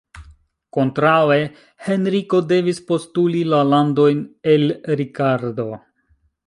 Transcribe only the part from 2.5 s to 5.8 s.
devis postuli la landojn el Rikardo.